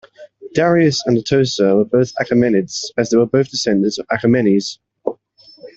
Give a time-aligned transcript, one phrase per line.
[0.55, 4.79] Darius and Atossa were both Achaemenids as they were both descendants of Achaemenes.